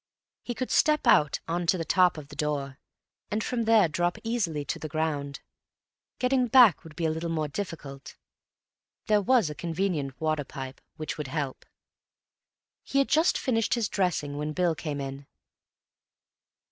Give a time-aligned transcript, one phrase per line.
[0.41, 2.79] He could step out on to the top of the door,
[3.29, 5.41] and from there drop easily to the ground.
[6.17, 8.15] Getting back would be little more difficult.
[9.05, 11.67] There was a convenient water pipe which would help.
[12.81, 15.27] He had just finished his dressing when Bill came in.